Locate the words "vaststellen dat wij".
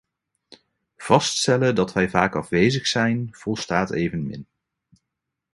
0.97-2.09